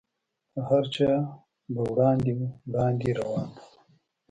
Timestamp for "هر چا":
0.69-1.11